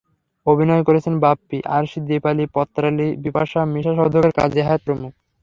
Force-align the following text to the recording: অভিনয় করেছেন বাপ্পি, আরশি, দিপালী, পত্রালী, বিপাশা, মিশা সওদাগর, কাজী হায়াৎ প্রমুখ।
অভিনয় 0.47 0.83
করেছেন 0.83 1.13
বাপ্পি, 1.19 1.57
আরশি, 1.77 1.99
দিপালী, 2.09 2.45
পত্রালী, 2.55 3.07
বিপাশা, 3.23 3.61
মিশা 3.73 3.93
সওদাগর, 3.97 4.31
কাজী 4.37 4.61
হায়াৎ 4.61 4.81
প্রমুখ। 4.85 5.11